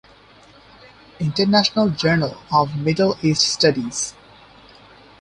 International 1.19 1.87
journal 2.01 2.33
of 2.59 2.67
middle 2.85 3.11
east 3.29 3.43
studies. 3.53 3.95